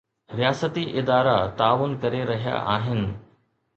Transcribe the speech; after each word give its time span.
رياستي 0.37 0.85
ادارا 1.01 1.35
تعاون 1.59 1.91
ڪري 2.03 2.23
رهيا 2.31 2.55
آهن. 2.77 3.01